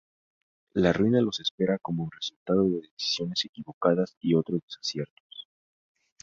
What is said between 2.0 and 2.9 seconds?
el resultado de